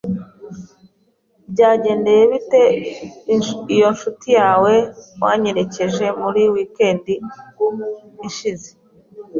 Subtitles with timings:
[1.51, 2.63] Byagendekeye bite
[3.75, 4.73] iyo ncuti yawe
[5.21, 7.05] wanyerekeje muri weekend
[8.27, 8.69] ishize?